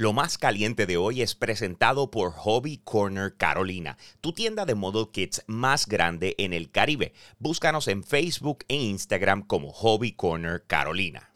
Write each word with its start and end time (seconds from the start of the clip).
Lo 0.00 0.14
más 0.14 0.38
caliente 0.38 0.86
de 0.86 0.96
hoy 0.96 1.20
es 1.20 1.34
presentado 1.34 2.10
por 2.10 2.32
Hobby 2.32 2.78
Corner 2.84 3.36
Carolina, 3.36 3.98
tu 4.22 4.32
tienda 4.32 4.64
de 4.64 4.74
model 4.74 5.08
kits 5.12 5.44
más 5.46 5.86
grande 5.86 6.34
en 6.38 6.54
el 6.54 6.70
Caribe. 6.70 7.12
Búscanos 7.38 7.86
en 7.86 8.02
Facebook 8.02 8.64
e 8.68 8.76
Instagram 8.76 9.42
como 9.42 9.70
Hobby 9.70 10.12
Corner 10.12 10.64
Carolina. 10.66 11.29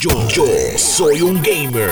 Yo, 0.00 0.28
yo 0.28 0.46
soy 0.76 1.22
un 1.22 1.42
gamer. 1.42 1.90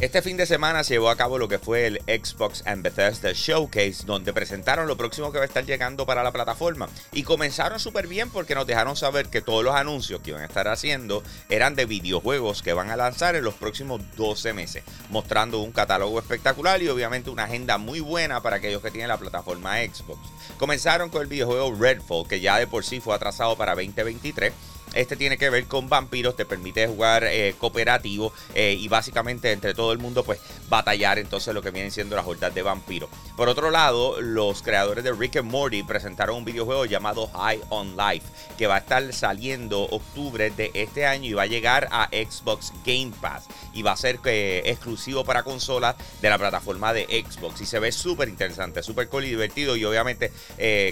Este 0.00 0.22
fin 0.22 0.36
de 0.36 0.44
semana 0.44 0.84
se 0.84 0.94
llevó 0.94 1.08
a 1.08 1.16
cabo 1.16 1.38
lo 1.38 1.48
que 1.48 1.58
fue 1.58 1.86
el 1.86 2.02
Xbox 2.06 2.62
and 2.66 2.82
Bethesda 2.82 3.32
Showcase, 3.32 4.04
donde 4.04 4.32
presentaron 4.32 4.86
lo 4.88 4.96
próximo 4.96 5.32
que 5.32 5.38
va 5.38 5.44
a 5.44 5.46
estar 5.46 5.64
llegando 5.64 6.04
para 6.04 6.22
la 6.22 6.32
plataforma. 6.32 6.88
Y 7.12 7.22
comenzaron 7.22 7.80
súper 7.80 8.08
bien 8.08 8.30
porque 8.30 8.54
nos 8.54 8.66
dejaron 8.66 8.96
saber 8.96 9.28
que 9.28 9.40
todos 9.40 9.64
los 9.64 9.74
anuncios 9.74 10.20
que 10.20 10.30
iban 10.30 10.42
a 10.42 10.46
estar 10.46 10.68
haciendo 10.68 11.22
eran 11.48 11.74
de 11.76 11.86
videojuegos 11.86 12.62
que 12.62 12.72
van 12.72 12.90
a 12.90 12.96
lanzar 12.96 13.36
en 13.36 13.44
los 13.44 13.54
próximos 13.54 14.00
12 14.16 14.52
meses, 14.52 14.82
mostrando 15.08 15.60
un 15.60 15.72
catálogo 15.72 16.18
espectacular 16.18 16.82
y 16.82 16.88
obviamente 16.88 17.30
una 17.30 17.44
agenda 17.44 17.78
muy 17.78 18.00
buena 18.00 18.42
para 18.42 18.56
aquellos 18.56 18.82
que 18.82 18.90
tienen 18.90 19.08
la 19.08 19.18
plataforma 19.18 19.78
Xbox. 19.78 20.20
Comenzaron 20.58 21.08
con 21.08 21.22
el 21.22 21.28
videojuego 21.28 21.74
Redfall, 21.78 22.28
que 22.28 22.40
ya 22.40 22.58
de 22.58 22.66
por 22.66 22.84
sí 22.84 23.00
fue 23.00 23.14
atrasado 23.14 23.56
para 23.56 23.74
2023 23.74 24.52
este 24.94 25.16
tiene 25.16 25.38
que 25.38 25.50
ver 25.50 25.64
con 25.66 25.88
vampiros, 25.88 26.36
te 26.36 26.44
permite 26.44 26.86
jugar 26.86 27.24
eh, 27.24 27.54
cooperativo 27.58 28.32
eh, 28.54 28.76
y 28.78 28.88
básicamente 28.88 29.52
entre 29.52 29.74
todo 29.74 29.92
el 29.92 29.98
mundo 29.98 30.24
pues 30.24 30.40
batallar 30.68 31.18
entonces 31.18 31.54
lo 31.54 31.62
que 31.62 31.70
vienen 31.70 31.90
siendo 31.90 32.16
las 32.16 32.26
hordas 32.26 32.54
de 32.54 32.62
vampiros. 32.62 33.10
Por 33.36 33.48
otro 33.48 33.70
lado, 33.70 34.20
los 34.20 34.62
creadores 34.62 35.04
de 35.04 35.12
Rick 35.12 35.36
and 35.36 35.50
Morty 35.50 35.82
presentaron 35.82 36.36
un 36.36 36.44
videojuego 36.44 36.84
llamado 36.84 37.28
High 37.28 37.60
on 37.68 37.96
Life 37.96 38.26
que 38.56 38.66
va 38.66 38.76
a 38.76 38.78
estar 38.78 39.12
saliendo 39.12 39.82
octubre 39.82 40.50
de 40.50 40.70
este 40.74 41.06
año 41.06 41.28
y 41.30 41.32
va 41.32 41.42
a 41.42 41.46
llegar 41.46 41.88
a 41.90 42.08
Xbox 42.08 42.72
Game 42.84 43.12
Pass 43.20 43.46
y 43.72 43.82
va 43.82 43.92
a 43.92 43.96
ser 43.96 44.18
eh, 44.24 44.62
exclusivo 44.66 45.24
para 45.24 45.42
consolas 45.42 45.96
de 46.20 46.30
la 46.30 46.38
plataforma 46.38 46.92
de 46.92 47.04
Xbox 47.28 47.60
y 47.60 47.66
se 47.66 47.78
ve 47.78 47.92
súper 47.92 48.28
interesante, 48.28 48.82
súper 48.82 49.08
cool 49.08 49.24
y 49.24 49.28
divertido 49.28 49.76
y 49.76 49.84
obviamente 49.84 50.32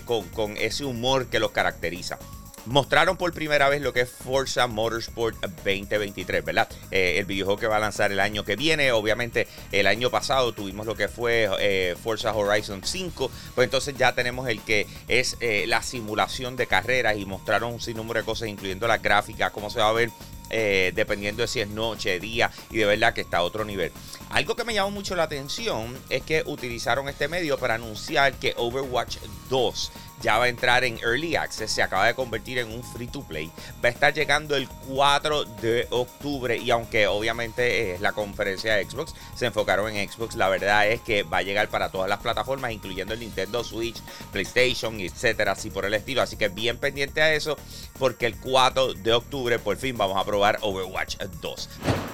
con, 0.05 0.29
con 0.29 0.57
ese 0.57 0.85
humor 0.85 1.27
que 1.27 1.41
los 1.41 1.51
caracteriza 1.51 2.19
mostraron 2.67 3.17
por 3.17 3.33
primera 3.33 3.69
vez 3.69 3.81
lo 3.81 3.93
que 3.93 4.03
es 4.03 4.11
Forza 4.11 4.67
Motorsport 4.67 5.37
2023, 5.41 6.45
¿verdad? 6.45 6.69
Eh, 6.91 7.17
el 7.19 7.25
videojuego 7.25 7.59
que 7.61 7.67
va 7.67 7.77
a 7.77 7.81
lanzar 7.81 8.13
el 8.13 8.21
año 8.21 8.45
que 8.45 8.57
viene. 8.57 8.93
Obviamente, 8.93 9.47
el 9.73 9.87
año 9.87 10.11
pasado 10.11 10.53
tuvimos 10.53 10.87
lo 10.87 10.97
que 10.97 11.09
fue 11.09 11.49
eh, 11.61 11.97
Forza 12.03 12.35
Horizon 12.35 12.83
5. 12.85 13.31
Pues 13.55 13.67
entonces 13.67 13.95
ya 13.97 14.15
tenemos 14.15 14.49
el 14.49 14.61
que 14.61 14.87
es 15.09 15.37
eh, 15.41 15.65
la 15.67 15.83
simulación 15.83 16.57
de 16.57 16.67
carreras 16.67 17.17
y 17.17 17.25
mostraron 17.25 17.73
un 17.73 17.81
sinnúmero 17.81 18.21
de 18.21 18.27
cosas, 18.27 18.49
incluyendo 18.49 18.87
la 18.87 18.99
gráfica, 18.99 19.51
cómo 19.51 19.71
se 19.71 19.81
va 19.81 19.89
a 19.89 19.93
ver 19.93 20.11
dependiendo 20.49 21.43
de 21.43 21.49
si 21.49 21.59
es 21.59 21.67
noche, 21.67 22.21
día, 22.21 22.53
y 22.71 22.77
de 22.77 22.87
verdad 22.87 23.13
que 23.13 23.21
está 23.23 23.39
a 23.39 23.43
otro 23.43 23.65
nivel. 23.65 23.91
Algo 24.31 24.55
que 24.55 24.63
me 24.63 24.75
llamó 24.75 24.93
mucho 24.93 25.17
la 25.17 25.25
atención 25.25 25.99
es 26.09 26.23
que 26.23 26.45
utilizaron 26.47 27.09
este 27.09 27.27
medio 27.27 27.59
para 27.59 27.75
anunciar 27.75 28.33
que 28.35 28.55
Overwatch 28.57 29.17
2 29.51 29.91
ya 30.21 30.39
va 30.39 30.45
a 30.45 30.49
entrar 30.49 30.85
en 30.85 30.99
Early 30.99 31.37
Access, 31.37 31.71
se 31.71 31.83
acaba 31.83 32.07
de 32.07 32.15
convertir 32.15 32.59
en 32.59 32.73
un 32.73 32.83
free 32.83 33.07
to 33.07 33.23
play. 33.23 33.51
Va 33.85 33.89
a 33.89 33.93
estar 33.93 34.15
llegando 34.15 34.57
el 34.57 34.69
4 34.89 35.45
de 35.45 35.87
octubre 35.91 36.57
y 36.57 36.71
aunque 36.71 37.07
obviamente 37.07 37.95
es 37.95 38.01
la 38.01 38.13
conferencia 38.13 38.75
de 38.75 38.89
Xbox, 38.89 39.15
se 39.35 39.47
enfocaron 39.47 39.95
en 39.95 40.09
Xbox, 40.09 40.37
la 40.37 40.49
verdad 40.49 40.89
es 40.89 41.01
que 41.01 41.23
va 41.23 41.39
a 41.39 41.43
llegar 41.43 41.69
para 41.69 41.91
todas 41.91 42.09
las 42.09 42.21
plataformas, 42.21 42.73
incluyendo 42.73 43.15
el 43.15 43.21
Nintendo 43.21 43.63
Switch, 43.65 44.01
PlayStation, 44.33 45.01
etcétera, 45.01 45.53
así 45.53 45.71
por 45.71 45.85
el 45.85 45.95
estilo. 45.95 46.23
Así 46.23 46.37
que 46.37 46.49
bien 46.49 46.79
pendiente 46.79 47.23
a 47.23 47.35
eso, 47.35 47.57
porque 47.99 48.27
el 48.27 48.37
4 48.37 48.95
de 48.95 49.13
octubre 49.13 49.59
por 49.59 49.77
fin 49.77 49.97
vamos 49.97 50.17
a 50.17 50.25
probar 50.25 50.59
Overwatch 50.63 51.17
2. 51.41 51.69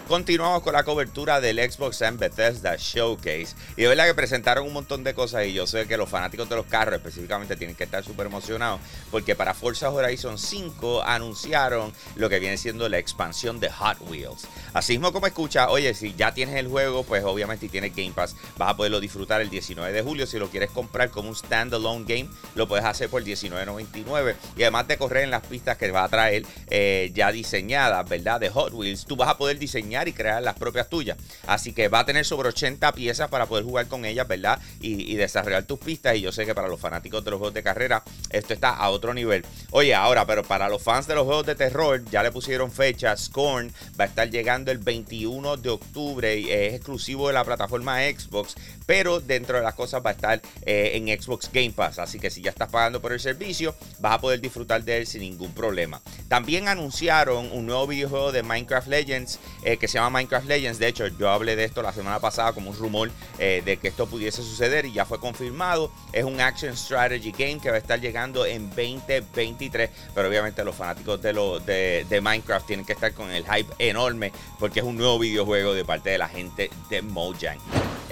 Continuamos 0.08 0.62
con 0.62 0.72
la 0.72 0.82
cobertura 0.82 1.40
del 1.40 1.58
Xbox 1.58 2.02
and 2.02 2.18
Bethesda 2.18 2.76
Showcase. 2.76 3.54
Y 3.76 3.84
es 3.84 3.88
verdad 3.88 4.06
que 4.06 4.14
presentaron 4.14 4.66
un 4.66 4.72
montón 4.72 5.04
de 5.04 5.14
cosas 5.14 5.46
y 5.46 5.52
yo 5.52 5.66
sé 5.66 5.86
que 5.86 5.96
los 5.96 6.08
fanáticos 6.08 6.48
de 6.48 6.56
los 6.56 6.66
carros 6.66 6.96
específicamente 6.96 7.56
tienen 7.56 7.76
que 7.76 7.84
estar 7.84 8.04
súper 8.04 8.26
emocionados 8.26 8.80
porque 9.10 9.36
para 9.36 9.54
Forza 9.54 9.90
Horizon 9.90 10.38
5 10.38 11.02
anunciaron 11.04 11.92
lo 12.16 12.28
que 12.28 12.40
viene 12.40 12.58
siendo 12.58 12.88
la 12.88 12.98
expansión 12.98 13.60
de 13.60 13.70
Hot 13.70 13.98
Wheels. 14.10 14.48
Así 14.74 14.94
mismo 14.94 15.12
como 15.12 15.28
escucha, 15.28 15.70
oye, 15.70 15.94
si 15.94 16.14
ya 16.14 16.34
tienes 16.34 16.56
el 16.56 16.66
juego, 16.66 17.04
pues 17.04 17.22
obviamente 17.24 17.68
tienes 17.68 17.94
Game 17.94 18.12
Pass, 18.12 18.34
vas 18.58 18.70
a 18.70 18.76
poderlo 18.76 19.00
disfrutar 19.00 19.40
el 19.40 19.50
19 19.50 19.92
de 19.92 20.02
julio. 20.02 20.26
Si 20.26 20.38
lo 20.38 20.50
quieres 20.50 20.70
comprar 20.70 21.10
como 21.10 21.28
un 21.28 21.36
standalone 21.36 22.04
game, 22.06 22.28
lo 22.56 22.66
puedes 22.66 22.84
hacer 22.84 23.08
por 23.08 23.22
$19.99. 23.22 24.34
Y 24.56 24.62
además 24.62 24.88
de 24.88 24.98
correr 24.98 25.24
en 25.24 25.30
las 25.30 25.46
pistas 25.46 25.78
que 25.78 25.90
va 25.90 26.04
a 26.04 26.08
traer 26.08 26.44
eh, 26.68 27.12
ya 27.14 27.30
diseñadas, 27.30 28.06
¿verdad? 28.08 28.40
De 28.40 28.50
Hot 28.50 28.72
Wheels, 28.74 29.06
tú 29.06 29.16
vas 29.16 29.28
a 29.28 29.38
poder 29.38 29.58
diseñar 29.58 29.91
y 30.08 30.12
crear 30.12 30.42
las 30.42 30.54
propias 30.54 30.88
tuyas. 30.88 31.18
Así 31.46 31.72
que 31.72 31.88
va 31.88 32.00
a 32.00 32.06
tener 32.06 32.24
sobre 32.24 32.48
80 32.48 32.92
piezas 32.92 33.28
para 33.28 33.46
poder 33.46 33.64
jugar 33.64 33.86
con 33.86 34.04
ellas, 34.04 34.26
¿verdad? 34.26 34.58
Y, 34.80 35.12
desarrollar 35.12 35.64
tus 35.64 35.78
pistas. 35.78 36.16
Y 36.16 36.22
yo 36.22 36.32
sé 36.32 36.46
que 36.46 36.54
para 36.54 36.68
los 36.68 36.80
fanáticos 36.80 37.24
de 37.24 37.30
los 37.30 37.38
juegos 37.38 37.54
de 37.54 37.62
carrera, 37.62 38.02
esto 38.30 38.54
está 38.54 38.70
a 38.70 38.88
otro 38.90 39.14
nivel. 39.14 39.44
Oye, 39.70 39.94
ahora, 39.94 40.26
pero 40.26 40.42
para 40.42 40.68
los 40.68 40.82
fans 40.82 41.06
de 41.06 41.14
los 41.14 41.24
juegos 41.24 41.46
de 41.46 41.54
terror, 41.54 42.02
ya 42.10 42.22
le 42.22 42.32
pusieron 42.32 42.72
fecha. 42.72 43.16
Scorn 43.16 43.72
va 44.00 44.04
a 44.04 44.08
estar 44.08 44.30
llegando 44.30 44.72
el 44.72 44.78
21 44.78 45.58
de 45.58 45.68
octubre 45.68 46.36
y 46.36 46.50
es 46.50 46.74
exclusivo 46.74 47.28
de 47.28 47.34
la 47.34 47.44
plataforma 47.44 47.98
Xbox, 48.00 48.54
pero 48.86 49.20
dentro 49.20 49.56
de 49.56 49.62
las 49.62 49.74
cosas 49.74 50.02
va 50.04 50.10
a 50.10 50.14
estar 50.14 50.40
eh, 50.64 50.92
en 50.94 51.08
Xbox 51.20 51.50
Game 51.52 51.70
Pass. 51.70 51.98
Así 51.98 52.18
que 52.18 52.30
si 52.30 52.42
ya 52.42 52.50
estás 52.50 52.70
pagando 52.70 53.00
por 53.00 53.12
el 53.12 53.20
servicio, 53.20 53.74
vas 54.00 54.14
a 54.14 54.20
poder 54.20 54.40
disfrutar 54.40 54.82
de 54.82 54.98
él 54.98 55.06
sin 55.06 55.20
ningún 55.20 55.52
problema. 55.52 56.00
También 56.28 56.68
anunciaron 56.68 57.50
un 57.52 57.66
nuevo 57.66 57.86
videojuego 57.86 58.32
de 58.32 58.42
Minecraft 58.42 58.88
Legends 58.88 59.38
eh, 59.64 59.76
que 59.82 59.88
se 59.88 59.98
llama 59.98 60.10
Minecraft 60.10 60.46
Legends. 60.46 60.78
De 60.78 60.86
hecho, 60.86 61.08
yo 61.08 61.28
hablé 61.28 61.56
de 61.56 61.64
esto 61.64 61.82
la 61.82 61.92
semana 61.92 62.20
pasada 62.20 62.52
como 62.52 62.70
un 62.70 62.76
rumor 62.76 63.10
eh, 63.40 63.62
de 63.64 63.78
que 63.78 63.88
esto 63.88 64.06
pudiese 64.06 64.40
suceder 64.40 64.84
y 64.86 64.92
ya 64.92 65.04
fue 65.04 65.18
confirmado. 65.18 65.90
Es 66.12 66.22
un 66.22 66.40
Action 66.40 66.76
Strategy 66.76 67.32
Game 67.32 67.58
que 67.58 67.68
va 67.68 67.74
a 67.74 67.80
estar 67.80 68.00
llegando 68.00 68.46
en 68.46 68.68
2023. 68.68 69.90
Pero 70.14 70.28
obviamente 70.28 70.62
los 70.62 70.76
fanáticos 70.76 71.20
de, 71.20 71.32
lo, 71.32 71.58
de, 71.58 72.06
de 72.08 72.20
Minecraft 72.20 72.64
tienen 72.64 72.86
que 72.86 72.92
estar 72.92 73.12
con 73.12 73.32
el 73.32 73.44
hype 73.44 73.74
enorme 73.80 74.30
porque 74.60 74.78
es 74.78 74.86
un 74.86 74.96
nuevo 74.96 75.18
videojuego 75.18 75.74
de 75.74 75.84
parte 75.84 76.10
de 76.10 76.18
la 76.18 76.28
gente 76.28 76.70
de 76.88 77.02
Mojang. 77.02 77.58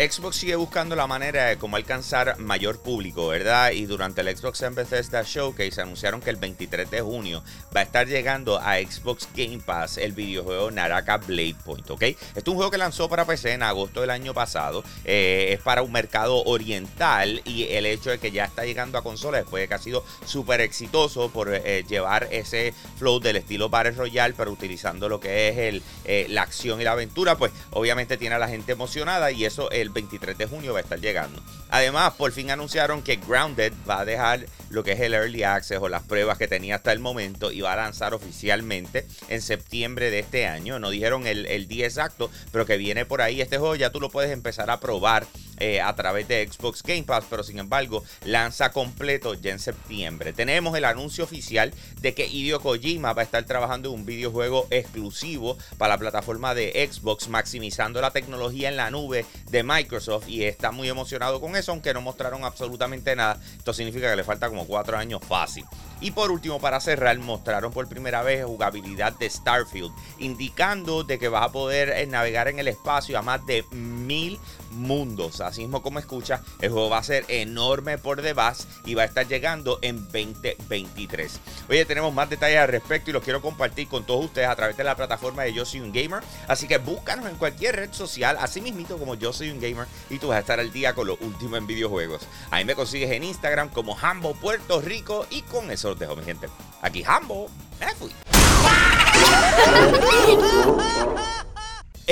Xbox 0.00 0.36
sigue 0.36 0.56
buscando 0.56 0.96
la 0.96 1.06
manera 1.06 1.44
de 1.44 1.58
cómo 1.58 1.76
alcanzar 1.76 2.38
mayor 2.38 2.78
público, 2.80 3.28
¿verdad? 3.28 3.72
Y 3.72 3.84
durante 3.84 4.22
el 4.22 4.34
Xbox 4.34 4.62
en 4.62 4.74
Bethesda 4.74 5.22
Showcase 5.22 5.82
anunciaron 5.82 6.22
que 6.22 6.30
el 6.30 6.36
23 6.36 6.90
de 6.90 7.02
junio 7.02 7.44
va 7.76 7.80
a 7.80 7.82
estar 7.82 8.06
llegando 8.06 8.58
a 8.58 8.76
Xbox 8.78 9.28
Game 9.36 9.58
Pass 9.58 9.98
el 9.98 10.12
videojuego 10.12 10.70
Naraka 10.70 11.18
Blade 11.18 11.56
Point, 11.66 11.90
¿ok? 11.90 12.02
Este 12.02 12.40
es 12.40 12.48
un 12.48 12.54
juego 12.54 12.70
que 12.70 12.78
lanzó 12.78 13.10
para 13.10 13.26
PC 13.26 13.52
en 13.52 13.62
agosto 13.62 14.00
del 14.00 14.08
año 14.08 14.32
pasado. 14.32 14.82
Eh, 15.04 15.48
es 15.52 15.60
para 15.60 15.82
un 15.82 15.92
mercado 15.92 16.44
oriental 16.44 17.42
y 17.44 17.64
el 17.64 17.84
hecho 17.84 18.08
de 18.08 18.18
que 18.18 18.30
ya 18.30 18.46
está 18.46 18.64
llegando 18.64 18.96
a 18.96 19.02
consolas 19.02 19.42
después 19.42 19.62
de 19.62 19.68
que 19.68 19.74
ha 19.74 19.78
sido 19.78 20.02
súper 20.24 20.62
exitoso 20.62 21.28
por 21.30 21.52
eh, 21.52 21.84
llevar 21.86 22.26
ese 22.30 22.72
flow 22.96 23.20
del 23.20 23.36
estilo 23.36 23.68
Battle 23.68 23.92
Royale, 23.92 24.32
pero 24.34 24.50
utilizando 24.50 25.10
lo 25.10 25.20
que 25.20 25.50
es 25.50 25.58
el, 25.58 25.82
eh, 26.06 26.24
la 26.30 26.40
acción 26.40 26.80
y 26.80 26.84
la 26.84 26.92
aventura, 26.92 27.36
pues 27.36 27.52
obviamente 27.72 28.16
tiene 28.16 28.36
a 28.36 28.38
la 28.38 28.48
gente 28.48 28.72
emocionada 28.72 29.30
y 29.30 29.44
eso 29.44 29.70
el 29.70 29.89
23 29.92 30.36
de 30.36 30.46
junio 30.46 30.72
va 30.72 30.78
a 30.78 30.82
estar 30.82 31.00
llegando. 31.00 31.42
Además, 31.68 32.14
por 32.14 32.32
fin 32.32 32.50
anunciaron 32.50 33.02
que 33.02 33.16
Grounded 33.16 33.72
va 33.88 34.00
a 34.00 34.04
dejar 34.04 34.46
lo 34.70 34.84
que 34.84 34.92
es 34.92 35.00
el 35.00 35.14
Early 35.14 35.42
Access 35.42 35.78
o 35.80 35.88
las 35.88 36.02
pruebas 36.02 36.38
que 36.38 36.48
tenía 36.48 36.76
hasta 36.76 36.92
el 36.92 36.98
momento 36.98 37.52
y 37.52 37.60
va 37.60 37.72
a 37.72 37.76
lanzar 37.76 38.14
oficialmente 38.14 39.06
en 39.28 39.42
septiembre 39.42 40.10
de 40.10 40.20
este 40.20 40.46
año. 40.46 40.78
No 40.78 40.90
dijeron 40.90 41.26
el, 41.26 41.46
el 41.46 41.68
día 41.68 41.86
exacto, 41.86 42.30
pero 42.52 42.66
que 42.66 42.76
viene 42.76 43.04
por 43.04 43.22
ahí. 43.22 43.40
Este 43.40 43.58
juego 43.58 43.74
ya 43.76 43.90
tú 43.90 44.00
lo 44.00 44.10
puedes 44.10 44.30
empezar 44.30 44.70
a 44.70 44.80
probar 44.80 45.26
eh, 45.60 45.80
a 45.80 45.94
través 45.94 46.26
de 46.26 46.48
Xbox 46.50 46.82
Game 46.82 47.04
Pass, 47.04 47.24
pero 47.28 47.42
sin 47.42 47.58
embargo 47.58 48.02
lanza 48.24 48.72
completo 48.72 49.34
ya 49.34 49.52
en 49.52 49.58
septiembre. 49.58 50.32
Tenemos 50.32 50.76
el 50.76 50.84
anuncio 50.84 51.24
oficial 51.24 51.72
de 52.00 52.14
que 52.14 52.26
Hideo 52.26 52.60
Kojima 52.60 53.12
va 53.12 53.22
a 53.22 53.24
estar 53.24 53.44
trabajando 53.44 53.90
en 53.90 53.94
un 53.94 54.06
videojuego 54.06 54.66
exclusivo 54.70 55.56
para 55.78 55.94
la 55.94 55.98
plataforma 55.98 56.54
de 56.54 56.88
Xbox, 56.90 57.28
maximizando 57.28 58.00
la 58.00 58.10
tecnología 58.10 58.68
en 58.68 58.76
la 58.76 58.90
nube 58.90 59.26
de 59.50 59.62
Microsoft 59.62 60.28
y 60.28 60.44
está 60.44 60.70
muy 60.70 60.88
emocionado 60.88 61.40
con 61.40 61.56
eso, 61.56 61.72
aunque 61.72 61.94
no 61.94 62.00
mostraron 62.00 62.44
absolutamente 62.44 63.14
nada. 63.14 63.38
Esto 63.56 63.72
significa 63.72 64.10
que 64.10 64.16
le 64.16 64.24
falta 64.24 64.48
como 64.48 64.66
cuatro 64.66 64.96
años 64.96 65.20
fácil. 65.26 65.64
Y 66.00 66.12
por 66.12 66.30
último, 66.30 66.60
para 66.60 66.80
cerrar, 66.80 67.18
mostraron 67.18 67.72
por 67.72 67.88
primera 67.88 68.22
vez 68.22 68.44
jugabilidad 68.44 69.12
de 69.12 69.28
Starfield, 69.28 69.92
indicando 70.18 71.04
de 71.04 71.18
que 71.18 71.28
vas 71.28 71.44
a 71.44 71.52
poder 71.52 71.90
eh, 71.90 72.06
navegar 72.06 72.48
en 72.48 72.58
el 72.58 72.68
espacio 72.68 73.18
a 73.18 73.22
más 73.22 73.44
de 73.46 73.64
mil 73.70 74.38
mundos. 74.70 75.40
Así 75.40 75.62
mismo 75.62 75.82
como 75.82 75.98
escucha, 75.98 76.42
el 76.60 76.70
juego 76.70 76.90
va 76.90 76.98
a 76.98 77.02
ser 77.02 77.24
enorme 77.28 77.98
por 77.98 78.22
debajo 78.22 78.40
y 78.84 78.94
va 78.94 79.02
a 79.02 79.06
estar 79.06 79.26
llegando 79.28 79.78
en 79.82 80.02
2023. 80.04 81.40
Oye, 81.68 81.84
tenemos 81.84 82.12
más 82.14 82.30
detalles 82.30 82.58
al 82.58 82.68
respecto 82.68 83.10
y 83.10 83.12
los 83.12 83.22
quiero 83.22 83.42
compartir 83.42 83.88
con 83.88 84.04
todos 84.04 84.24
ustedes 84.24 84.48
a 84.48 84.56
través 84.56 84.76
de 84.76 84.84
la 84.84 84.96
plataforma 84.96 85.42
de 85.42 85.52
Yo 85.52 85.64
Soy 85.64 85.80
Un 85.80 85.92
Gamer. 85.92 86.22
Así 86.48 86.66
que 86.66 86.78
búscanos 86.78 87.26
en 87.26 87.36
cualquier 87.36 87.76
red 87.76 87.92
social, 87.92 88.36
así 88.40 88.60
mismito 88.60 88.98
como 88.98 89.14
Yo 89.14 89.32
Soy 89.32 89.50
Un 89.50 89.60
Gamer 89.60 89.86
y 90.08 90.18
tú 90.18 90.28
vas 90.28 90.38
a 90.38 90.40
estar 90.40 90.60
al 90.60 90.72
día 90.72 90.94
con 90.94 91.06
lo 91.06 91.16
último 91.20 91.56
en 91.56 91.66
videojuegos. 91.66 92.22
Ahí 92.50 92.64
me 92.64 92.74
consigues 92.74 93.10
en 93.10 93.24
Instagram 93.24 93.68
como 93.68 93.98
Hambo 94.00 94.34
Puerto 94.34 94.80
Rico 94.80 95.26
y 95.30 95.42
con 95.42 95.70
eso 95.70 95.89
dejo, 95.98 96.16
mi 96.16 96.24
gente. 96.24 96.48
Aquí 96.82 97.02
Hambo, 97.06 97.48
me 97.78 97.94
fui. 97.94 98.10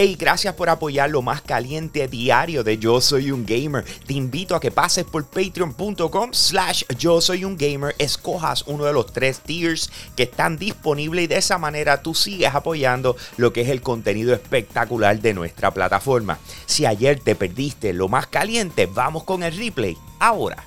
Hey, 0.01 0.17
gracias 0.17 0.55
por 0.55 0.69
apoyar 0.69 1.11
lo 1.11 1.23
más 1.23 1.43
caliente 1.43 2.07
diario 2.07 2.63
de 2.63 2.79
Yo 2.79 3.01
Soy 3.01 3.33
Un 3.33 3.45
Gamer. 3.45 3.85
Te 4.07 4.13
invito 4.13 4.55
a 4.55 4.61
que 4.61 4.71
pases 4.71 5.05
por 5.05 5.27
patreon.com 5.27 6.33
slash 6.33 6.85
Yo 6.97 7.21
Soy 7.21 7.45
Un 7.45 7.57
Gamer, 7.57 7.97
escojas 7.99 8.63
uno 8.69 8.85
de 8.85 8.93
los 8.93 9.13
tres 9.13 9.41
tiers 9.41 9.91
que 10.15 10.23
están 10.23 10.57
disponibles 10.57 11.25
y 11.25 11.27
de 11.27 11.39
esa 11.39 11.59
manera 11.59 12.01
tú 12.01 12.15
sigues 12.15 12.55
apoyando 12.55 13.17
lo 13.39 13.53
que 13.53 13.63
es 13.63 13.71
el 13.71 13.83
contenido 13.83 14.33
espectacular 14.33 15.19
de 15.21 15.35
nuestra 15.35 15.73
plataforma. 15.73 16.39
Si 16.67 16.87
ayer 16.87 17.19
te 17.19 17.35
perdiste 17.35 17.93
lo 17.93 18.07
más 18.07 18.29
caliente, 18.29 18.87
vamos 18.87 19.25
con 19.25 19.43
el 19.43 19.57
replay 19.57 19.99
ahora. 20.21 20.65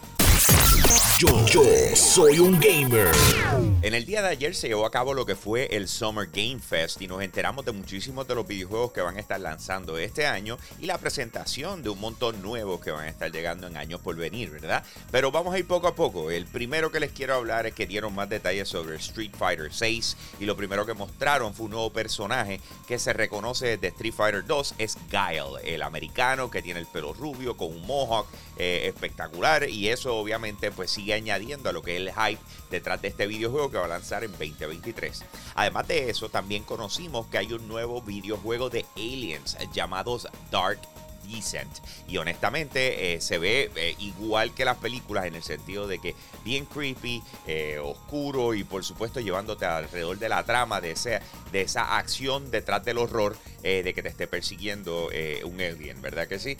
Yo, 1.21 1.45
yo 1.45 1.63
soy 1.95 2.39
un 2.39 2.59
gamer. 2.59 3.11
En 3.83 3.93
el 3.93 4.05
día 4.05 4.23
de 4.23 4.29
ayer 4.29 4.55
se 4.55 4.67
llevó 4.67 4.87
a 4.87 4.91
cabo 4.91 5.13
lo 5.13 5.23
que 5.23 5.35
fue 5.35 5.67
el 5.75 5.87
Summer 5.87 6.27
Game 6.33 6.59
Fest 6.59 6.99
y 6.99 7.07
nos 7.07 7.21
enteramos 7.21 7.63
de 7.63 7.71
muchísimos 7.71 8.27
de 8.27 8.33
los 8.33 8.47
videojuegos 8.47 8.91
que 8.91 9.01
van 9.01 9.17
a 9.17 9.19
estar 9.19 9.39
lanzando 9.39 9.99
este 9.99 10.25
año 10.25 10.57
y 10.79 10.87
la 10.87 10.97
presentación 10.97 11.83
de 11.83 11.89
un 11.89 11.99
montón 11.99 12.41
nuevos 12.41 12.81
que 12.81 12.89
van 12.89 13.05
a 13.05 13.09
estar 13.09 13.31
llegando 13.31 13.67
en 13.67 13.77
años 13.77 14.01
por 14.01 14.15
venir, 14.15 14.49
¿verdad? 14.49 14.83
Pero 15.11 15.31
vamos 15.31 15.53
a 15.53 15.59
ir 15.59 15.67
poco 15.67 15.87
a 15.87 15.93
poco. 15.93 16.31
El 16.31 16.47
primero 16.47 16.91
que 16.91 16.99
les 16.99 17.11
quiero 17.11 17.35
hablar 17.35 17.67
es 17.67 17.75
que 17.75 17.85
dieron 17.85 18.15
más 18.15 18.27
detalles 18.27 18.67
sobre 18.67 18.95
Street 18.95 19.33
Fighter 19.37 19.71
6 19.71 20.17
y 20.39 20.45
lo 20.45 20.55
primero 20.55 20.87
que 20.87 20.95
mostraron 20.95 21.53
fue 21.53 21.65
un 21.65 21.71
nuevo 21.71 21.91
personaje 21.91 22.61
que 22.87 22.97
se 22.97 23.13
reconoce 23.13 23.77
de 23.77 23.87
Street 23.89 24.13
Fighter 24.13 24.45
2 24.45 24.75
es 24.79 24.97
Guile, 25.11 25.75
el 25.75 25.83
americano 25.83 26.49
que 26.49 26.63
tiene 26.63 26.79
el 26.79 26.87
pelo 26.87 27.13
rubio 27.13 27.57
con 27.57 27.67
un 27.67 27.85
mohawk 27.85 28.27
eh, 28.57 28.87
espectacular 28.87 29.69
y 29.69 29.89
eso 29.89 30.15
obviamente 30.15 30.71
pues 30.71 30.89
sigue 30.91 31.10
añadiendo 31.13 31.69
a 31.69 31.73
lo 31.73 31.81
que 31.81 31.95
es 31.95 32.01
el 32.01 32.13
hype 32.13 32.41
detrás 32.69 33.01
de 33.01 33.09
este 33.09 33.27
videojuego 33.27 33.71
que 33.71 33.77
va 33.77 33.85
a 33.85 33.89
lanzar 33.89 34.23
en 34.23 34.31
2023. 34.31 35.23
Además 35.55 35.87
de 35.87 36.09
eso, 36.09 36.29
también 36.29 36.63
conocimos 36.63 37.27
que 37.27 37.37
hay 37.37 37.53
un 37.53 37.67
nuevo 37.67 38.01
videojuego 38.01 38.69
de 38.69 38.85
Aliens 38.95 39.57
llamados 39.73 40.27
Dark 40.51 40.79
Descent. 41.31 41.71
Y 42.07 42.17
honestamente 42.17 43.13
eh, 43.13 43.21
se 43.21 43.37
ve 43.37 43.71
eh, 43.75 43.95
igual 43.99 44.53
que 44.53 44.65
las 44.65 44.77
películas 44.77 45.25
en 45.25 45.35
el 45.35 45.43
sentido 45.43 45.87
de 45.87 45.99
que 45.99 46.15
bien 46.43 46.65
creepy, 46.65 47.21
eh, 47.47 47.79
oscuro 47.81 48.53
y 48.53 48.63
por 48.63 48.83
supuesto 48.83 49.19
llevándote 49.19 49.65
alrededor 49.65 50.17
de 50.17 50.29
la 50.29 50.43
trama 50.43 50.81
de, 50.81 50.91
ese, 50.91 51.19
de 51.51 51.61
esa 51.61 51.97
acción 51.97 52.51
detrás 52.51 52.83
del 52.85 52.97
horror 52.97 53.37
de 53.61 53.93
que 53.93 54.01
te 54.01 54.09
esté 54.09 54.25
persiguiendo 54.25 55.09
un 55.45 55.61
alien, 55.61 56.01
¿verdad 56.01 56.27
que 56.27 56.39
sí? 56.39 56.57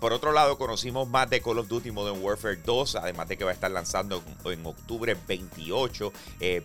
por 0.00 0.12
otro 0.12 0.32
lado, 0.32 0.58
conocimos 0.58 1.08
más 1.08 1.30
de 1.30 1.40
Call 1.40 1.60
of 1.60 1.68
Duty 1.68 1.92
Modern 1.92 2.20
Warfare 2.20 2.56
2, 2.56 2.96
además 2.96 3.28
de 3.28 3.36
que 3.36 3.44
va 3.44 3.50
a 3.50 3.54
estar 3.54 3.70
lanzando 3.70 4.22
en 4.46 4.66
octubre 4.66 5.16
28. 5.28 6.12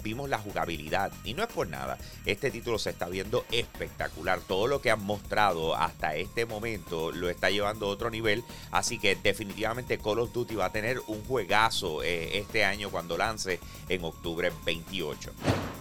vimos 0.01 0.29
la 0.29 0.39
jugabilidad 0.39 1.11
y 1.23 1.35
no 1.35 1.43
es 1.43 1.49
por 1.49 1.67
nada, 1.67 1.97
este 2.25 2.49
título 2.49 2.79
se 2.79 2.89
está 2.89 3.07
viendo 3.07 3.45
espectacular. 3.51 4.39
Todo 4.47 4.67
lo 4.67 4.81
que 4.81 4.91
han 4.91 5.03
mostrado 5.03 5.75
hasta 5.75 6.15
este 6.15 6.45
momento 6.45 7.11
lo 7.11 7.29
está 7.29 7.49
llevando 7.49 7.85
a 7.85 7.89
otro 7.89 8.09
nivel. 8.09 8.43
Así 8.71 8.99
que 8.99 9.15
definitivamente 9.15 9.97
Call 9.97 10.19
of 10.19 10.33
Duty 10.33 10.55
va 10.55 10.65
a 10.65 10.71
tener 10.71 11.01
un 11.07 11.23
juegazo 11.25 12.03
eh, 12.03 12.37
este 12.37 12.65
año 12.65 12.89
cuando 12.89 13.17
lance 13.17 13.59
en 13.89 14.03
octubre 14.03 14.51
28. 14.65 15.31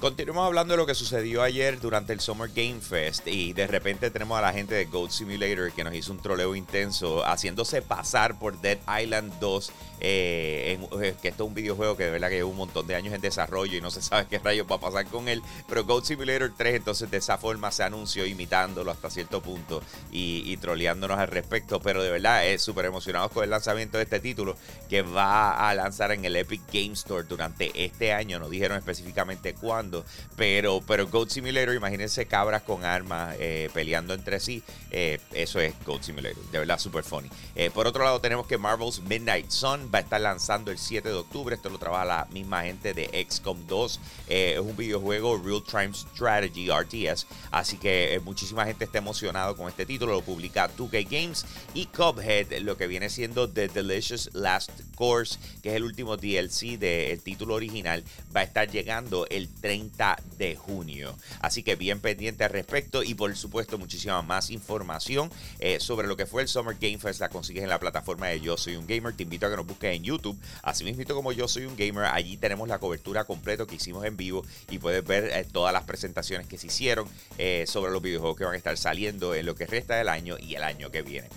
Continuamos 0.00 0.46
hablando 0.46 0.74
de 0.74 0.78
lo 0.78 0.86
que 0.86 0.94
sucedió 0.94 1.42
ayer 1.42 1.75
durante 1.80 2.12
el 2.12 2.20
Summer 2.20 2.50
Game 2.54 2.80
Fest 2.80 3.26
y 3.26 3.52
de 3.52 3.66
repente 3.66 4.10
tenemos 4.10 4.38
a 4.38 4.42
la 4.42 4.52
gente 4.52 4.74
de 4.74 4.84
Goat 4.86 5.10
Simulator 5.10 5.72
que 5.72 5.84
nos 5.84 5.94
hizo 5.94 6.12
un 6.12 6.18
troleo 6.18 6.54
intenso 6.54 7.24
haciéndose 7.26 7.82
pasar 7.82 8.38
por 8.38 8.60
Dead 8.60 8.78
Island 9.02 9.32
2, 9.40 9.72
eh, 10.00 10.78
eh, 11.00 11.14
que 11.20 11.28
esto 11.28 11.44
es 11.44 11.48
un 11.48 11.54
videojuego 11.54 11.96
que 11.96 12.04
de 12.04 12.10
verdad 12.10 12.28
que 12.28 12.36
lleva 12.36 12.48
un 12.48 12.56
montón 12.56 12.86
de 12.86 12.94
años 12.94 13.14
en 13.14 13.20
desarrollo 13.20 13.76
y 13.76 13.80
no 13.80 13.90
se 13.90 14.02
sabe 14.02 14.26
qué 14.28 14.38
rayos 14.38 14.66
va 14.70 14.76
a 14.76 14.80
pasar 14.80 15.06
con 15.06 15.28
él, 15.28 15.42
pero 15.68 15.84
Goat 15.84 16.04
Simulator 16.04 16.52
3 16.56 16.76
entonces 16.76 17.10
de 17.10 17.16
esa 17.16 17.38
forma 17.38 17.70
se 17.70 17.82
anunció 17.82 18.26
imitándolo 18.26 18.90
hasta 18.90 19.10
cierto 19.10 19.42
punto 19.42 19.82
y, 20.10 20.56
troleándonos 20.58 21.18
al 21.18 21.28
respecto, 21.28 21.80
pero 21.80 22.02
de 22.02 22.10
verdad 22.10 22.46
es 22.46 22.62
súper 22.62 22.86
emocionados 22.86 23.30
con 23.30 23.44
el 23.44 23.50
lanzamiento 23.50 23.98
de 23.98 24.04
este 24.04 24.20
título 24.20 24.56
que 24.88 25.02
va 25.02 25.68
a 25.68 25.74
lanzar 25.74 26.12
en 26.12 26.24
el 26.24 26.36
Epic 26.36 26.62
Game 26.72 26.92
Store 26.92 27.24
durante 27.28 27.84
este 27.84 28.12
año, 28.12 28.38
no 28.38 28.48
dijeron 28.48 28.78
específicamente 28.78 29.54
cuándo 29.54 30.04
pero, 30.36 30.80
pero 30.86 31.06
Goat 31.06 31.30
Simulator, 31.30 31.65
imagínense 31.72 32.26
cabras 32.26 32.62
con 32.62 32.84
armas 32.84 33.36
eh, 33.38 33.70
peleando 33.72 34.14
entre 34.14 34.40
sí. 34.40 34.62
Eh, 34.90 35.18
eso 35.32 35.60
es 35.60 35.74
Goat 35.84 36.02
Simulator, 36.02 36.42
de 36.50 36.58
verdad 36.58 36.78
super 36.78 37.04
funny. 37.04 37.28
Eh, 37.54 37.70
por 37.70 37.86
otro 37.86 38.04
lado, 38.04 38.20
tenemos 38.20 38.46
que 38.46 38.58
Marvel's 38.58 39.00
Midnight 39.00 39.50
Sun 39.50 39.90
va 39.92 39.98
a 39.98 40.02
estar 40.02 40.20
lanzando 40.20 40.70
el 40.70 40.78
7 40.78 41.08
de 41.08 41.14
octubre. 41.14 41.54
Esto 41.54 41.68
lo 41.68 41.78
trabaja 41.78 42.04
la 42.04 42.28
misma 42.30 42.62
gente 42.62 42.94
de 42.94 43.26
XCOM 43.28 43.66
2. 43.66 44.00
es 44.28 44.58
un 44.58 44.76
videojuego 44.76 45.38
Real 45.38 45.62
Time 45.62 45.92
Strategy, 45.94 46.68
RTS. 46.70 47.26
Así 47.50 47.76
que 47.76 48.20
muchísima 48.24 48.64
gente 48.64 48.84
está 48.84 48.98
emocionado 48.98 49.56
con 49.56 49.68
este 49.68 49.86
título. 49.86 50.12
Lo 50.12 50.22
publica 50.22 50.70
2K 50.74 51.08
Games. 51.08 51.46
Y 51.74 51.86
Cuphead, 51.86 52.58
lo 52.60 52.76
que 52.76 52.86
viene 52.86 53.10
siendo 53.10 53.48
The 53.48 53.68
Delicious 53.68 54.30
Last 54.32 54.70
Course, 54.94 55.38
que 55.62 55.70
es 55.70 55.76
el 55.76 55.84
último 55.84 56.16
DLC 56.16 56.78
del 56.78 57.20
título 57.20 57.54
original, 57.54 58.04
va 58.34 58.40
a 58.40 58.44
estar 58.44 58.70
llegando 58.70 59.26
el 59.30 59.48
30 59.48 60.18
de 60.38 60.56
junio. 60.56 61.14
Así 61.40 61.55
que 61.62 61.76
bien 61.76 62.00
pendiente 62.00 62.44
al 62.44 62.50
respecto 62.50 63.02
y 63.02 63.14
por 63.14 63.34
supuesto 63.36 63.78
muchísima 63.78 64.22
más 64.22 64.50
información 64.50 65.30
eh, 65.58 65.78
sobre 65.80 66.08
lo 66.08 66.16
que 66.16 66.26
fue 66.26 66.42
el 66.42 66.48
Summer 66.48 66.76
Game 66.80 66.98
Fest 66.98 67.20
la 67.20 67.28
consigues 67.28 67.62
en 67.62 67.68
la 67.68 67.78
plataforma 67.78 68.28
de 68.28 68.40
Yo 68.40 68.56
Soy 68.56 68.76
Un 68.76 68.86
Gamer. 68.86 69.14
Te 69.14 69.22
invito 69.22 69.46
a 69.46 69.50
que 69.50 69.56
nos 69.56 69.66
busques 69.66 69.94
en 69.94 70.02
YouTube. 70.02 70.38
Así 70.62 70.84
mismo 70.84 71.04
como 71.14 71.32
Yo 71.32 71.46
Soy 71.48 71.66
Un 71.66 71.76
Gamer, 71.76 72.04
allí 72.06 72.36
tenemos 72.36 72.68
la 72.68 72.78
cobertura 72.78 73.24
completa 73.24 73.66
que 73.66 73.76
hicimos 73.76 74.04
en 74.04 74.16
vivo 74.16 74.44
y 74.70 74.78
puedes 74.78 75.04
ver 75.04 75.30
eh, 75.32 75.46
todas 75.50 75.72
las 75.72 75.84
presentaciones 75.84 76.46
que 76.46 76.58
se 76.58 76.68
hicieron 76.68 77.08
eh, 77.38 77.64
sobre 77.66 77.92
los 77.92 78.02
videojuegos 78.02 78.36
que 78.36 78.44
van 78.44 78.54
a 78.54 78.58
estar 78.58 78.76
saliendo 78.76 79.34
en 79.34 79.46
lo 79.46 79.54
que 79.54 79.66
resta 79.66 79.96
del 79.96 80.08
año 80.08 80.36
y 80.38 80.54
el 80.54 80.64
año 80.64 80.90
que 80.90 81.02
viene. 81.02 81.28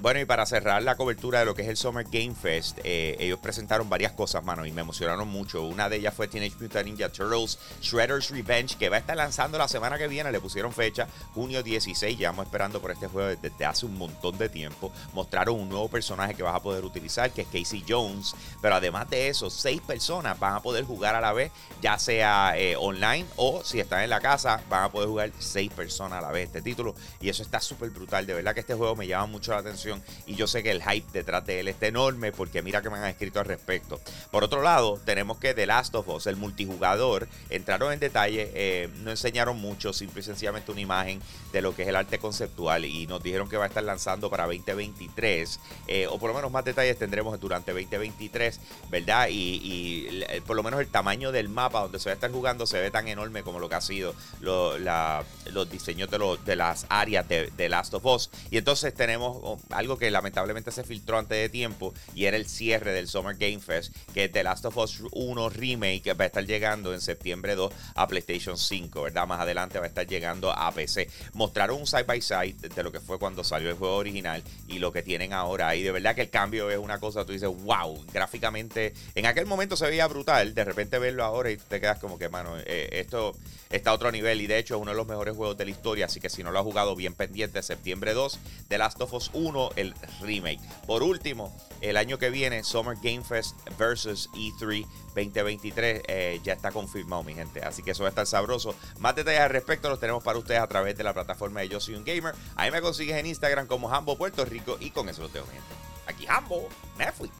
Bueno, 0.00 0.20
y 0.20 0.24
para 0.24 0.46
cerrar 0.46 0.80
la 0.84 0.96
cobertura 0.96 1.40
de 1.40 1.44
lo 1.44 1.56
que 1.56 1.62
es 1.62 1.68
el 1.68 1.76
Summer 1.76 2.06
Game 2.08 2.32
Fest, 2.32 2.78
eh, 2.84 3.16
ellos 3.18 3.40
presentaron 3.40 3.90
varias 3.90 4.12
cosas, 4.12 4.44
mano, 4.44 4.64
y 4.64 4.70
me 4.70 4.82
emocionaron 4.82 5.26
mucho. 5.26 5.64
Una 5.64 5.88
de 5.88 5.96
ellas 5.96 6.14
fue 6.14 6.28
Teenage 6.28 6.54
Mutant 6.60 6.86
Ninja 6.86 7.08
Turtles 7.08 7.58
Shredder's 7.82 8.30
Revenge, 8.30 8.76
que 8.76 8.90
va 8.90 8.96
a 8.96 9.00
estar 9.00 9.16
lanzando 9.16 9.58
la 9.58 9.66
semana 9.66 9.98
que 9.98 10.06
viene. 10.06 10.30
Le 10.30 10.38
pusieron 10.38 10.72
fecha, 10.72 11.08
junio 11.34 11.64
16. 11.64 12.16
Llevamos 12.16 12.46
esperando 12.46 12.80
por 12.80 12.92
este 12.92 13.08
juego 13.08 13.34
desde 13.42 13.64
hace 13.64 13.86
un 13.86 13.98
montón 13.98 14.38
de 14.38 14.48
tiempo. 14.48 14.92
Mostraron 15.14 15.58
un 15.58 15.68
nuevo 15.68 15.88
personaje 15.88 16.34
que 16.34 16.44
vas 16.44 16.54
a 16.54 16.62
poder 16.62 16.84
utilizar, 16.84 17.32
que 17.32 17.42
es 17.42 17.48
Casey 17.48 17.84
Jones. 17.86 18.36
Pero 18.62 18.76
además 18.76 19.10
de 19.10 19.26
eso, 19.26 19.50
seis 19.50 19.80
personas 19.80 20.38
van 20.38 20.54
a 20.54 20.62
poder 20.62 20.84
jugar 20.84 21.16
a 21.16 21.20
la 21.20 21.32
vez, 21.32 21.50
ya 21.82 21.98
sea 21.98 22.52
eh, 22.56 22.76
online 22.76 23.26
o 23.34 23.64
si 23.64 23.80
están 23.80 24.02
en 24.02 24.10
la 24.10 24.20
casa, 24.20 24.62
van 24.70 24.84
a 24.84 24.92
poder 24.92 25.08
jugar 25.08 25.32
seis 25.40 25.72
personas 25.72 26.20
a 26.20 26.22
la 26.22 26.30
vez 26.30 26.46
este 26.46 26.62
título. 26.62 26.94
Y 27.20 27.30
eso 27.30 27.42
está 27.42 27.60
súper 27.60 27.90
brutal. 27.90 28.26
De 28.26 28.34
verdad 28.34 28.54
que 28.54 28.60
este 28.60 28.74
juego 28.74 28.94
me 28.94 29.08
llama 29.08 29.26
mucho 29.26 29.50
la 29.50 29.58
atención 29.58 29.87
y 30.26 30.34
yo 30.34 30.46
sé 30.46 30.62
que 30.62 30.70
el 30.70 30.82
hype 30.82 31.06
detrás 31.12 31.44
de 31.46 31.60
él 31.60 31.68
está 31.68 31.86
enorme 31.86 32.32
porque 32.32 32.62
mira 32.62 32.82
que 32.82 32.90
me 32.90 32.98
han 32.98 33.06
escrito 33.06 33.40
al 33.40 33.46
respecto. 33.46 34.00
Por 34.30 34.44
otro 34.44 34.62
lado, 34.62 35.00
tenemos 35.04 35.38
que 35.38 35.54
The 35.54 35.66
Last 35.66 35.94
of 35.94 36.08
Us, 36.08 36.26
el 36.26 36.36
multijugador, 36.36 37.28
entraron 37.50 37.92
en 37.92 38.00
detalle, 38.00 38.50
eh, 38.54 38.88
no 39.02 39.10
enseñaron 39.10 39.58
mucho, 39.58 39.92
simple 39.92 40.20
y 40.20 40.24
sencillamente 40.24 40.72
una 40.72 40.80
imagen 40.80 41.20
de 41.52 41.62
lo 41.62 41.74
que 41.74 41.82
es 41.82 41.88
el 41.88 41.96
arte 41.96 42.18
conceptual 42.18 42.84
y 42.84 43.06
nos 43.06 43.22
dijeron 43.22 43.48
que 43.48 43.56
va 43.56 43.64
a 43.64 43.68
estar 43.68 43.82
lanzando 43.82 44.30
para 44.30 44.44
2023 44.46 45.60
eh, 45.86 46.06
o 46.06 46.18
por 46.18 46.28
lo 46.28 46.34
menos 46.34 46.50
más 46.50 46.64
detalles 46.64 46.98
tendremos 46.98 47.38
durante 47.40 47.72
2023, 47.72 48.60
¿verdad? 48.90 49.28
Y, 49.30 50.24
por 50.46 50.56
lo 50.56 50.62
menos 50.62 50.80
el 50.80 50.88
tamaño 50.88 51.32
del 51.32 51.48
mapa 51.48 51.80
donde 51.80 51.98
se 51.98 52.08
va 52.08 52.12
a 52.12 52.14
estar 52.14 52.30
jugando 52.30 52.66
se 52.66 52.80
ve 52.80 52.90
tan 52.90 53.08
enorme 53.08 53.42
como 53.42 53.58
lo 53.58 53.68
que 53.68 53.74
ha 53.74 53.80
sido 53.80 54.14
los 54.40 55.70
diseños 55.70 56.10
de, 56.10 56.38
de 56.44 56.56
las 56.56 56.86
áreas 56.88 57.28
de, 57.28 57.50
The 57.56 57.68
Last 57.68 57.94
of 57.94 58.04
Us. 58.04 58.30
Y 58.50 58.58
entonces 58.58 58.94
tenemos 58.94 59.38
oh, 59.42 59.58
algo 59.78 59.96
que 59.96 60.10
lamentablemente 60.10 60.72
se 60.72 60.82
filtró 60.82 61.18
antes 61.18 61.38
de 61.38 61.48
tiempo 61.48 61.94
y 62.14 62.24
era 62.24 62.36
el 62.36 62.48
cierre 62.48 62.92
del 62.92 63.06
Summer 63.06 63.36
Game 63.36 63.60
Fest, 63.60 63.94
que 64.12 64.24
es 64.24 64.32
The 64.32 64.42
Last 64.42 64.64
of 64.64 64.76
Us 64.76 65.02
1 65.12 65.50
Remake, 65.50 66.14
va 66.14 66.24
a 66.24 66.26
estar 66.26 66.44
llegando 66.44 66.92
en 66.92 67.00
septiembre 67.00 67.54
2 67.54 67.72
a 67.94 68.08
PlayStation 68.08 68.58
5, 68.58 69.02
¿verdad? 69.02 69.26
Más 69.28 69.40
adelante 69.40 69.78
va 69.78 69.84
a 69.84 69.88
estar 69.88 70.06
llegando 70.06 70.50
a 70.50 70.72
PC. 70.72 71.08
Mostraron 71.34 71.80
un 71.80 71.86
side 71.86 72.02
by 72.02 72.20
side 72.20 72.56
de 72.74 72.82
lo 72.82 72.90
que 72.90 72.98
fue 72.98 73.20
cuando 73.20 73.44
salió 73.44 73.70
el 73.70 73.76
juego 73.76 73.96
original 73.96 74.42
y 74.66 74.80
lo 74.80 74.92
que 74.92 75.02
tienen 75.02 75.32
ahora. 75.32 75.76
Y 75.76 75.82
de 75.82 75.92
verdad 75.92 76.16
que 76.16 76.22
el 76.22 76.30
cambio 76.30 76.70
es 76.70 76.78
una 76.78 76.98
cosa, 76.98 77.24
tú 77.24 77.32
dices, 77.32 77.48
wow, 77.48 78.04
gráficamente, 78.12 78.94
en 79.14 79.26
aquel 79.26 79.46
momento 79.46 79.76
se 79.76 79.86
veía 79.86 80.08
brutal, 80.08 80.54
de 80.54 80.64
repente 80.64 80.98
verlo 80.98 81.22
ahora 81.24 81.52
y 81.52 81.56
te 81.56 81.80
quedas 81.80 82.00
como 82.00 82.18
que, 82.18 82.28
mano, 82.28 82.56
eh, 82.66 82.88
esto 82.92 83.36
está 83.70 83.90
a 83.90 83.94
otro 83.94 84.10
nivel 84.10 84.40
y 84.40 84.46
de 84.46 84.58
hecho 84.58 84.76
es 84.76 84.80
uno 84.80 84.90
de 84.90 84.96
los 84.96 85.06
mejores 85.06 85.36
juegos 85.36 85.56
de 85.56 85.66
la 85.66 85.70
historia, 85.70 86.06
así 86.06 86.20
que 86.20 86.30
si 86.30 86.42
no 86.42 86.50
lo 86.50 86.58
has 86.58 86.64
jugado 86.64 86.96
bien 86.96 87.14
pendiente, 87.14 87.62
septiembre 87.62 88.14
2, 88.14 88.38
The 88.68 88.78
Last 88.78 89.00
of 89.00 89.12
Us 89.12 89.30
1, 89.32 89.67
el 89.76 89.94
remake. 90.20 90.60
Por 90.86 91.02
último, 91.02 91.54
el 91.80 91.96
año 91.96 92.18
que 92.18 92.30
viene, 92.30 92.64
Summer 92.64 92.96
Game 93.00 93.22
Fest 93.22 93.56
versus 93.78 94.30
E3 94.32 94.86
2023 95.14 96.02
eh, 96.06 96.40
ya 96.42 96.52
está 96.52 96.70
confirmado, 96.70 97.22
mi 97.22 97.34
gente. 97.34 97.62
Así 97.62 97.82
que 97.82 97.92
eso 97.92 98.02
va 98.02 98.08
a 98.08 98.10
estar 98.10 98.26
sabroso. 98.26 98.74
Más 98.98 99.14
detalles 99.14 99.40
al 99.40 99.50
respecto 99.50 99.88
los 99.88 100.00
tenemos 100.00 100.22
para 100.22 100.38
ustedes 100.38 100.60
a 100.60 100.66
través 100.66 100.96
de 100.96 101.04
la 101.04 101.14
plataforma 101.14 101.60
de 101.60 101.68
Yo 101.68 101.80
Soy 101.80 101.94
Un 101.94 102.04
Gamer. 102.04 102.34
Ahí 102.56 102.70
me 102.70 102.80
consigues 102.80 103.16
en 103.16 103.26
Instagram 103.26 103.66
como 103.66 103.92
Hambo 103.92 104.16
Puerto 104.16 104.44
Rico 104.44 104.76
y 104.80 104.90
con 104.90 105.08
eso 105.08 105.22
lo 105.22 105.28
tengo, 105.28 105.46
mi 105.46 105.52
gente. 105.52 105.68
Aquí 106.06 106.26
Hambo, 106.28 106.68
me 106.96 107.12
fui. 107.12 107.30